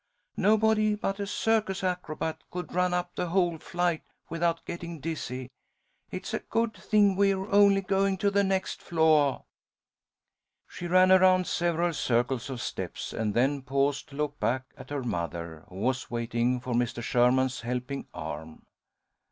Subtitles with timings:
[0.37, 5.51] Nobody but a circus acrobat could run up the whole flight without getting dizzy.
[6.09, 9.43] It's a good thing we are only goin' to the next floah."
[10.67, 15.03] She ran around several circles of steps, and then paused to look back at her
[15.03, 17.03] mother, who was waiting for Mr.
[17.03, 18.63] Sherman's helping arm.